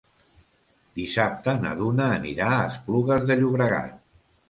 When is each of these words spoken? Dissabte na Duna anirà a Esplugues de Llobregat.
Dissabte 1.01 1.55
na 1.67 1.75
Duna 1.83 2.09
anirà 2.17 2.51
a 2.57 2.67
Esplugues 2.73 3.33
de 3.33 3.43
Llobregat. 3.45 4.05